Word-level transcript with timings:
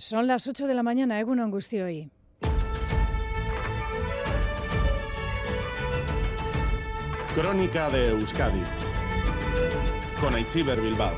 Son 0.00 0.28
las 0.28 0.46
8 0.46 0.68
de 0.68 0.74
la 0.74 0.84
mañana, 0.84 1.18
Eguno 1.18 1.42
Angustioy. 1.42 2.08
Crónica 7.34 7.90
de 7.90 8.10
Euskadi 8.10 8.62
con 10.20 10.36
Aichiber 10.36 10.80
Bilbao. 10.80 11.12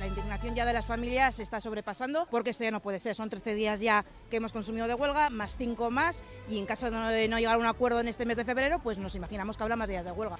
La 0.00 0.06
indignación 0.08 0.56
ya 0.56 0.66
de 0.66 0.72
las 0.72 0.86
familias 0.86 1.36
se 1.36 1.44
está 1.44 1.60
sobrepasando 1.60 2.26
porque 2.28 2.50
esto 2.50 2.64
ya 2.64 2.72
no 2.72 2.82
puede 2.82 2.98
ser. 2.98 3.14
Son 3.14 3.30
13 3.30 3.54
días 3.54 3.78
ya 3.78 4.04
que 4.30 4.38
hemos 4.38 4.52
consumido 4.52 4.88
de 4.88 4.94
huelga, 4.94 5.30
más 5.30 5.56
5 5.56 5.92
más, 5.92 6.24
y 6.48 6.58
en 6.58 6.66
caso 6.66 6.90
de 6.90 7.28
no 7.28 7.38
llegar 7.38 7.54
a 7.54 7.58
un 7.58 7.66
acuerdo 7.66 8.00
en 8.00 8.08
este 8.08 8.26
mes 8.26 8.36
de 8.36 8.44
febrero, 8.44 8.80
pues 8.80 8.98
nos 8.98 9.14
imaginamos 9.14 9.56
que 9.56 9.62
habrá 9.62 9.76
más 9.76 9.88
días 9.88 10.04
de 10.04 10.10
huelga. 10.10 10.38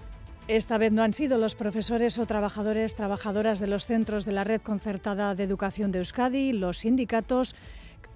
Esta 0.50 0.78
vez 0.78 0.90
no 0.90 1.04
han 1.04 1.12
sido 1.12 1.38
los 1.38 1.54
profesores 1.54 2.18
o 2.18 2.26
trabajadores, 2.26 2.96
trabajadoras 2.96 3.60
de 3.60 3.68
los 3.68 3.86
centros 3.86 4.24
de 4.24 4.32
la 4.32 4.42
Red 4.42 4.62
Concertada 4.62 5.36
de 5.36 5.44
Educación 5.44 5.92
de 5.92 6.00
Euskadi, 6.00 6.52
los 6.52 6.78
sindicatos, 6.78 7.54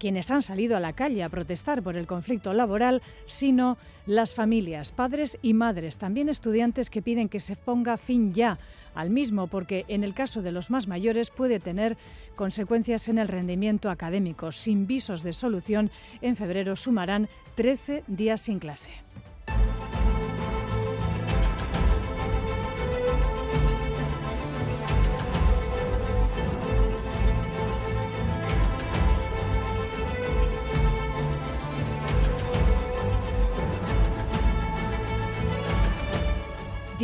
quienes 0.00 0.32
han 0.32 0.42
salido 0.42 0.76
a 0.76 0.80
la 0.80 0.94
calle 0.94 1.22
a 1.22 1.28
protestar 1.28 1.80
por 1.80 1.96
el 1.96 2.08
conflicto 2.08 2.52
laboral, 2.52 3.02
sino 3.26 3.78
las 4.04 4.34
familias, 4.34 4.90
padres 4.90 5.38
y 5.42 5.54
madres, 5.54 5.96
también 5.96 6.28
estudiantes 6.28 6.90
que 6.90 7.02
piden 7.02 7.28
que 7.28 7.38
se 7.38 7.54
ponga 7.54 7.96
fin 7.98 8.34
ya 8.34 8.58
al 8.96 9.10
mismo, 9.10 9.46
porque 9.46 9.84
en 9.86 10.02
el 10.02 10.12
caso 10.12 10.42
de 10.42 10.50
los 10.50 10.72
más 10.72 10.88
mayores 10.88 11.30
puede 11.30 11.60
tener 11.60 11.96
consecuencias 12.34 13.06
en 13.06 13.18
el 13.18 13.28
rendimiento 13.28 13.90
académico. 13.90 14.50
Sin 14.50 14.88
visos 14.88 15.22
de 15.22 15.32
solución, 15.32 15.92
en 16.20 16.34
febrero 16.34 16.74
sumarán 16.74 17.28
13 17.54 18.02
días 18.08 18.40
sin 18.40 18.58
clase. 18.58 18.90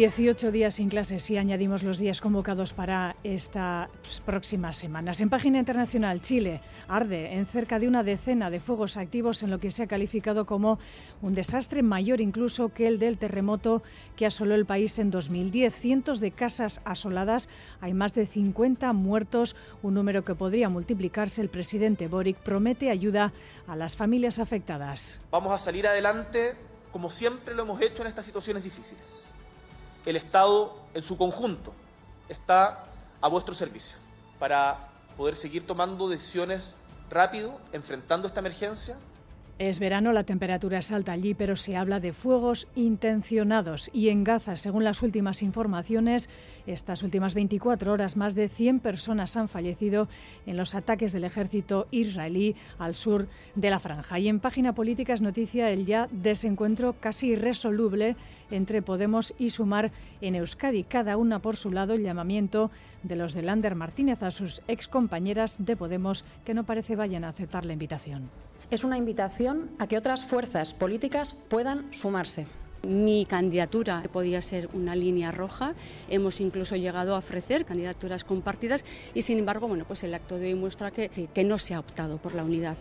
18 0.00 0.50
días 0.50 0.76
sin 0.76 0.88
clases 0.88 1.28
y 1.30 1.36
añadimos 1.36 1.82
los 1.82 1.98
días 1.98 2.22
convocados 2.22 2.72
para 2.72 3.16
estas 3.22 3.90
próximas 4.24 4.78
semanas. 4.78 5.20
En 5.20 5.28
página 5.28 5.58
internacional, 5.58 6.22
Chile 6.22 6.62
arde 6.88 7.34
en 7.34 7.44
cerca 7.44 7.78
de 7.78 7.86
una 7.86 8.02
decena 8.02 8.48
de 8.48 8.60
fuegos 8.60 8.96
activos 8.96 9.42
en 9.42 9.50
lo 9.50 9.60
que 9.60 9.70
se 9.70 9.82
ha 9.82 9.86
calificado 9.86 10.46
como 10.46 10.78
un 11.20 11.34
desastre 11.34 11.82
mayor 11.82 12.22
incluso 12.22 12.70
que 12.70 12.86
el 12.86 12.98
del 12.98 13.18
terremoto 13.18 13.82
que 14.16 14.24
asoló 14.24 14.54
el 14.54 14.64
país 14.64 14.98
en 14.98 15.10
2010. 15.10 15.74
Cientos 15.74 16.18
de 16.20 16.30
casas 16.30 16.80
asoladas, 16.86 17.50
hay 17.82 17.92
más 17.92 18.14
de 18.14 18.24
50 18.24 18.94
muertos, 18.94 19.54
un 19.82 19.92
número 19.92 20.24
que 20.24 20.34
podría 20.34 20.70
multiplicarse. 20.70 21.42
El 21.42 21.50
presidente 21.50 22.08
Boric 22.08 22.38
promete 22.38 22.88
ayuda 22.88 23.34
a 23.66 23.76
las 23.76 23.96
familias 23.96 24.38
afectadas. 24.38 25.20
Vamos 25.30 25.52
a 25.52 25.58
salir 25.58 25.86
adelante 25.86 26.56
como 26.90 27.10
siempre 27.10 27.54
lo 27.54 27.64
hemos 27.64 27.82
hecho 27.82 28.00
en 28.00 28.08
estas 28.08 28.24
situaciones 28.24 28.64
difíciles 28.64 29.29
el 30.10 30.16
Estado 30.16 30.76
en 30.92 31.02
su 31.04 31.16
conjunto 31.16 31.72
está 32.28 32.84
a 33.20 33.28
vuestro 33.28 33.54
servicio 33.54 33.96
para 34.40 34.88
poder 35.16 35.36
seguir 35.36 35.66
tomando 35.66 36.08
decisiones 36.08 36.74
rápido, 37.08 37.60
enfrentando 37.72 38.26
esta 38.26 38.40
emergencia 38.40 38.98
es 39.60 39.78
verano, 39.78 40.14
la 40.14 40.24
temperatura 40.24 40.78
es 40.78 40.90
alta 40.90 41.12
allí, 41.12 41.34
pero 41.34 41.54
se 41.54 41.76
habla 41.76 42.00
de 42.00 42.14
fuegos 42.14 42.66
intencionados. 42.76 43.90
Y 43.92 44.08
en 44.08 44.24
Gaza, 44.24 44.56
según 44.56 44.84
las 44.84 45.02
últimas 45.02 45.42
informaciones, 45.42 46.30
estas 46.66 47.02
últimas 47.02 47.34
24 47.34 47.92
horas 47.92 48.16
más 48.16 48.34
de 48.34 48.48
100 48.48 48.80
personas 48.80 49.36
han 49.36 49.48
fallecido 49.48 50.08
en 50.46 50.56
los 50.56 50.74
ataques 50.74 51.12
del 51.12 51.24
ejército 51.24 51.88
israelí 51.90 52.56
al 52.78 52.94
sur 52.94 53.28
de 53.54 53.68
la 53.68 53.80
franja. 53.80 54.18
Y 54.18 54.28
en 54.28 54.40
página 54.40 54.74
política 54.74 55.12
es 55.12 55.20
noticia 55.20 55.68
el 55.68 55.84
ya 55.84 56.08
desencuentro 56.10 56.94
casi 56.98 57.32
irresoluble 57.32 58.16
entre 58.50 58.80
Podemos 58.80 59.34
y 59.38 59.50
Sumar 59.50 59.92
en 60.22 60.36
Euskadi, 60.36 60.84
cada 60.84 61.18
una 61.18 61.40
por 61.40 61.56
su 61.56 61.70
lado 61.70 61.92
el 61.92 62.02
llamamiento 62.02 62.70
de 63.02 63.16
los 63.16 63.34
de 63.34 63.42
Lander 63.42 63.74
Martínez 63.74 64.22
a 64.22 64.30
sus 64.30 64.62
excompañeras 64.68 65.56
de 65.58 65.76
Podemos 65.76 66.24
que 66.46 66.54
no 66.54 66.64
parece 66.64 66.96
vayan 66.96 67.24
a 67.24 67.28
aceptar 67.28 67.66
la 67.66 67.74
invitación 67.74 68.30
es 68.70 68.84
una 68.84 68.98
invitación 68.98 69.70
a 69.78 69.86
que 69.86 69.98
otras 69.98 70.24
fuerzas 70.24 70.72
políticas 70.72 71.34
puedan 71.48 71.92
sumarse. 71.92 72.46
Mi 72.86 73.26
candidatura 73.26 74.02
podía 74.10 74.40
ser 74.40 74.68
una 74.72 74.94
línea 74.94 75.32
roja. 75.32 75.74
Hemos 76.08 76.40
incluso 76.40 76.76
llegado 76.76 77.14
a 77.14 77.18
ofrecer 77.18 77.66
candidaturas 77.66 78.24
compartidas 78.24 78.84
y, 79.12 79.22
sin 79.22 79.38
embargo, 79.38 79.68
bueno, 79.68 79.84
pues 79.86 80.02
el 80.04 80.14
acto 80.14 80.38
de 80.38 80.46
hoy 80.46 80.54
muestra 80.54 80.90
que, 80.90 81.10
que 81.32 81.44
no 81.44 81.58
se 81.58 81.74
ha 81.74 81.80
optado 81.80 82.18
por 82.18 82.34
la 82.34 82.44
unidad. 82.44 82.78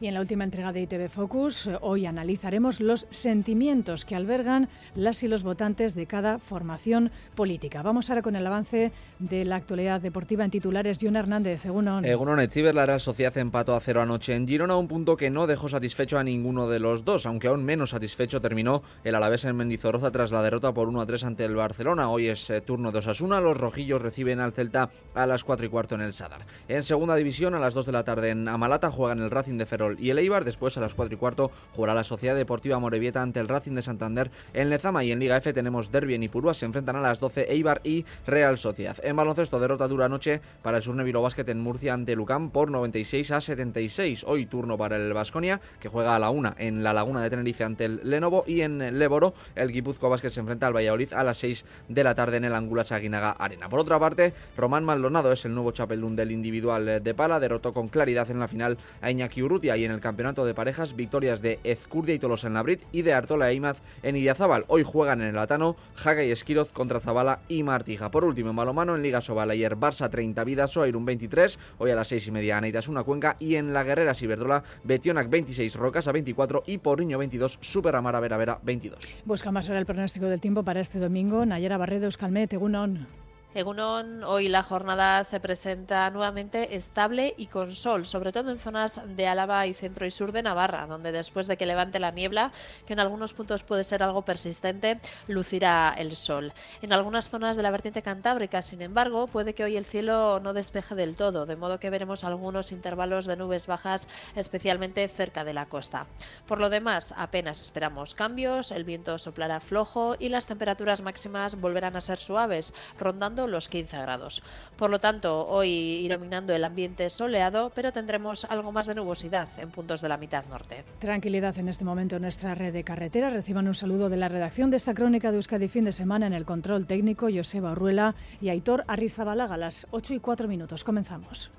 Y 0.00 0.06
en 0.06 0.14
la 0.14 0.20
última 0.20 0.44
entrega 0.44 0.72
de 0.72 0.82
ITV 0.82 1.08
Focus, 1.08 1.70
hoy 1.80 2.06
analizaremos 2.06 2.80
los 2.80 3.06
sentimientos 3.10 4.04
que 4.04 4.14
albergan 4.14 4.68
las 4.94 5.22
y 5.22 5.28
los 5.28 5.42
votantes 5.42 5.94
de 5.94 6.06
cada 6.06 6.38
formación 6.38 7.10
política. 7.34 7.82
Vamos 7.82 8.10
ahora 8.10 8.22
con 8.22 8.36
el 8.36 8.46
avance 8.46 8.92
de 9.18 9.44
la 9.44 9.56
actualidad 9.56 10.00
deportiva 10.00 10.44
en 10.44 10.50
titulares. 10.50 10.98
John 11.00 11.16
Hernández, 11.16 11.64
Egunon. 11.64 12.04
Egunon 12.04 12.40
Echiver, 12.40 12.74
la 12.74 12.86
Real 12.86 13.00
Sociedad 13.00 13.36
empató 13.38 13.74
a 13.74 13.80
cero 13.80 14.02
anoche 14.02 14.34
en 14.34 14.46
Girona, 14.46 14.76
un 14.76 14.88
punto 14.88 15.16
que 15.16 15.30
no 15.30 15.46
dejó 15.46 15.68
satisfecho 15.68 16.18
a 16.18 16.24
ninguno 16.24 16.68
de 16.68 16.78
los 16.78 17.04
dos, 17.04 17.26
aunque 17.26 17.48
aún 17.48 17.64
menos 17.64 17.90
satisfecho 17.90 18.40
terminó 18.40 18.82
el 19.04 19.14
Alavés 19.14 19.44
en 19.44 19.56
Mendizorroza 19.56 20.10
tras 20.10 20.30
la 20.30 20.42
derrota 20.42 20.72
por 20.72 20.88
1 20.88 21.00
a 21.00 21.06
3 21.06 21.24
ante 21.24 21.44
el 21.44 21.54
Barcelona. 21.54 22.10
Hoy 22.10 22.28
es 22.28 22.50
eh, 22.50 22.60
turno 22.60 22.92
de 22.92 22.98
Osasuna, 22.98 23.40
los 23.40 23.56
rojillos 23.56 24.02
reciben 24.02 24.40
al 24.40 24.52
Celta 24.52 24.90
a 25.14 25.26
las 25.26 25.44
4 25.44 25.66
y 25.66 25.68
cuarto 25.68 25.94
en 25.94 26.02
el 26.02 26.12
Sadar. 26.12 26.46
En 26.68 26.82
segunda 26.82 27.16
división, 27.16 27.54
a 27.54 27.58
las 27.58 27.74
2 27.74 27.86
de 27.86 27.92
la 27.92 28.04
tarde 28.04 28.30
en 28.30 28.48
Amalata, 28.48 28.90
juegan 28.90 29.20
el 29.20 29.30
Racing 29.30 29.55
de 29.58 29.66
Ferrol 29.66 29.96
y 29.98 30.10
el 30.10 30.18
Eibar. 30.18 30.44
Después, 30.44 30.76
a 30.76 30.80
las 30.80 30.94
4 30.94 31.14
y 31.14 31.18
cuarto, 31.18 31.50
jugará 31.72 31.94
la 31.94 32.04
Sociedad 32.04 32.36
Deportiva 32.36 32.78
Morevieta 32.78 33.22
ante 33.22 33.40
el 33.40 33.48
Racing 33.48 33.74
de 33.74 33.82
Santander 33.82 34.30
en 34.54 34.70
Lezama. 34.70 35.04
Y 35.04 35.12
en 35.12 35.18
Liga 35.18 35.36
F 35.36 35.52
tenemos 35.52 35.90
Derby 35.90 36.14
en 36.14 36.22
Ipurúa. 36.22 36.54
Se 36.54 36.66
enfrentan 36.66 36.96
a 36.96 37.00
las 37.00 37.20
12 37.20 37.52
Eibar 37.52 37.80
y 37.84 38.04
Real 38.26 38.58
Sociedad. 38.58 38.96
En 39.02 39.16
baloncesto, 39.16 39.60
derrota 39.60 39.88
dura 39.88 40.08
noche 40.08 40.40
para 40.62 40.78
el 40.78 40.82
Surnevilo 40.82 41.22
Basket 41.22 41.48
en 41.48 41.60
Murcia 41.60 41.94
ante 41.94 42.16
Lucán 42.16 42.50
por 42.50 42.70
96 42.70 43.30
a 43.30 43.40
76. 43.40 44.24
Hoy 44.26 44.46
turno 44.46 44.76
para 44.76 44.96
el 44.96 45.12
Vasconia, 45.12 45.60
que 45.80 45.88
juega 45.88 46.14
a 46.14 46.18
la 46.18 46.30
1 46.30 46.54
en 46.58 46.82
la 46.82 46.92
Laguna 46.92 47.22
de 47.22 47.30
Tenerife 47.30 47.64
ante 47.64 47.84
el 47.84 48.00
Lenovo. 48.02 48.44
Y 48.46 48.60
en 48.60 48.98
Leboro, 48.98 49.34
el 49.54 49.72
Guipuzco 49.72 50.08
Basket 50.08 50.30
se 50.30 50.40
enfrenta 50.40 50.66
al 50.66 50.76
Valladolid 50.76 51.12
a 51.12 51.24
las 51.24 51.38
6 51.38 51.64
de 51.88 52.04
la 52.04 52.14
tarde 52.14 52.36
en 52.38 52.44
el 52.44 52.54
Angulas 52.54 52.92
Aguinaga 52.92 53.32
Arena. 53.32 53.68
Por 53.68 53.80
otra 53.80 53.98
parte, 53.98 54.34
Román 54.56 54.84
Maldonado 54.84 55.32
es 55.32 55.44
el 55.44 55.54
nuevo 55.54 55.72
chapelún 55.72 56.16
del 56.16 56.30
individual 56.30 57.02
de 57.02 57.14
pala. 57.14 57.40
Derrotó 57.40 57.72
con 57.72 57.88
claridad 57.88 58.30
en 58.30 58.40
la 58.40 58.48
final 58.48 58.78
a 59.00 59.10
Iñaki 59.10 59.42
Y 59.46 59.84
en 59.84 59.92
el 59.92 60.00
campeonato 60.00 60.44
de 60.44 60.54
parejas 60.54 60.96
victorias 60.96 61.40
de 61.40 61.60
Ezcurdia 61.62 62.14
y 62.16 62.18
Tolosa 62.18 62.48
en 62.48 62.54
Labrit 62.54 62.82
y 62.90 63.02
de 63.02 63.12
Artola 63.12 63.48
e 63.48 63.54
Imaz 63.54 63.80
en 64.02 64.16
Idiazábal. 64.16 64.64
Hoy 64.66 64.82
juegan 64.82 65.20
en 65.20 65.28
el 65.28 65.38
Atano 65.38 65.76
Jaga 65.94 66.24
y 66.24 66.32
Esquiroz 66.32 66.72
contra 66.72 67.00
Zabala 67.00 67.38
y 67.46 67.62
Martija. 67.62 68.10
Por 68.10 68.24
último, 68.24 68.50
en 68.50 68.56
balomano 68.56 68.96
en 68.96 69.02
Liga 69.02 69.20
Sobal 69.20 69.50
ayer 69.50 69.76
Barça 69.76 70.10
30 70.10 70.42
Vidaso, 70.42 70.82
un 70.82 71.04
23, 71.04 71.60
hoy 71.78 71.90
a 71.92 71.94
las 71.94 72.08
6 72.08 72.26
y 72.26 72.30
media 72.32 72.60
una 72.88 73.04
Cuenca 73.04 73.36
y 73.38 73.54
en 73.54 73.72
la 73.72 73.84
Guerrera 73.84 74.14
Ciberdola 74.14 74.64
Betionac 74.82 75.30
26, 75.30 75.76
Rocasa 75.76 76.10
24 76.10 76.64
y 76.66 76.78
Porriño 76.78 77.16
22, 77.18 77.58
Super 77.60 77.94
Amara 77.94 78.18
Vera 78.18 78.36
Vera 78.36 78.58
22. 78.64 78.98
Busca 79.24 79.52
más 79.52 79.68
ahora 79.68 79.78
el 79.78 79.86
pronóstico 79.86 80.26
del 80.26 80.40
tiempo 80.40 80.64
para 80.64 80.80
este 80.80 80.98
domingo. 80.98 81.46
Nayara 81.46 81.78
Barredo, 81.78 82.06
Euskalmet, 82.06 82.52
Egunon. 82.52 83.25
Egunon, 83.54 84.22
hoy 84.24 84.48
la 84.48 84.62
jornada 84.62 85.24
se 85.24 85.40
presenta 85.40 86.10
nuevamente 86.10 86.76
estable 86.76 87.32
y 87.38 87.46
con 87.46 87.74
sol, 87.74 88.04
sobre 88.04 88.30
todo 88.30 88.50
en 88.50 88.58
zonas 88.58 89.00
de 89.16 89.28
Álava 89.28 89.66
y 89.66 89.72
centro 89.72 90.04
y 90.04 90.10
sur 90.10 90.32
de 90.32 90.42
Navarra, 90.42 90.86
donde 90.86 91.10
después 91.10 91.46
de 91.46 91.56
que 91.56 91.64
levante 91.64 91.98
la 91.98 92.10
niebla, 92.10 92.52
que 92.86 92.92
en 92.92 93.00
algunos 93.00 93.32
puntos 93.32 93.62
puede 93.62 93.84
ser 93.84 94.02
algo 94.02 94.22
persistente, 94.22 95.00
lucirá 95.26 95.94
el 95.96 96.16
sol. 96.16 96.52
En 96.82 96.92
algunas 96.92 97.30
zonas 97.30 97.56
de 97.56 97.62
la 97.62 97.70
vertiente 97.70 98.02
cantábrica, 98.02 98.60
sin 98.60 98.82
embargo, 98.82 99.26
puede 99.26 99.54
que 99.54 99.64
hoy 99.64 99.76
el 99.76 99.86
cielo 99.86 100.38
no 100.40 100.52
despeje 100.52 100.94
del 100.94 101.16
todo, 101.16 101.46
de 101.46 101.56
modo 101.56 101.80
que 101.80 101.90
veremos 101.90 102.24
algunos 102.24 102.72
intervalos 102.72 103.24
de 103.24 103.36
nubes 103.36 103.66
bajas, 103.66 104.06
especialmente 104.34 105.08
cerca 105.08 105.44
de 105.44 105.54
la 105.54 105.66
costa. 105.66 106.06
Por 106.46 106.60
lo 106.60 106.68
demás, 106.68 107.14
apenas 107.16 107.62
esperamos 107.62 108.14
cambios, 108.14 108.70
el 108.70 108.84
viento 108.84 109.18
soplará 109.18 109.60
flojo 109.60 110.16
y 110.18 110.28
las 110.28 110.46
temperaturas 110.46 111.00
máximas 111.00 111.58
volverán 111.58 111.96
a 111.96 112.02
ser 112.02 112.18
suaves, 112.18 112.74
rondando 112.98 113.35
los 113.46 113.68
15 113.68 114.00
grados. 114.00 114.42
Por 114.76 114.88
lo 114.88 114.98
tanto, 114.98 115.46
hoy 115.46 116.08
dominando 116.08 116.54
el 116.54 116.64
ambiente 116.64 117.10
soleado, 117.10 117.70
pero 117.74 117.92
tendremos 117.92 118.46
algo 118.46 118.72
más 118.72 118.86
de 118.86 118.94
nubosidad 118.94 119.48
en 119.58 119.70
puntos 119.70 120.00
de 120.00 120.08
la 120.08 120.16
mitad 120.16 120.44
norte. 120.46 120.84
Tranquilidad 120.98 121.58
en 121.58 121.68
este 121.68 121.84
momento 121.84 122.16
en 122.16 122.22
nuestra 122.22 122.54
red 122.54 122.72
de 122.72 122.84
carreteras. 122.84 123.32
Reciban 123.32 123.68
un 123.68 123.74
saludo 123.74 124.08
de 124.08 124.16
la 124.16 124.28
redacción 124.28 124.70
de 124.70 124.78
esta 124.78 124.94
crónica 124.94 125.30
de 125.30 125.36
Euskadi 125.36 125.68
fin 125.68 125.84
de 125.84 125.92
semana 125.92 126.26
en 126.26 126.32
el 126.32 126.46
control 126.46 126.86
técnico 126.86 127.28
Joseba 127.32 127.72
Urruela 127.72 128.14
y 128.40 128.48
Aitor 128.48 128.84
Arrizabalaga 128.86 129.56
a 129.56 129.58
las 129.58 129.86
8 129.90 130.14
y 130.14 130.20
4 130.20 130.48
minutos. 130.48 130.84
Comenzamos. 130.84 131.50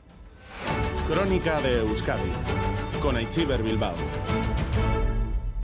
Crónica 1.07 1.62
de 1.62 1.80
Euskadi 1.80 2.31
con 3.01 3.15
Aichiber 3.15 3.62
Bilbao. 3.62 3.94